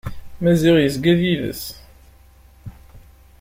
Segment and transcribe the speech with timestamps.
[0.41, 1.63] Maziɣ yezga d yid-s.